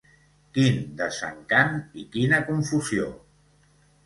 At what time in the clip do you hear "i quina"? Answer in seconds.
2.05-2.41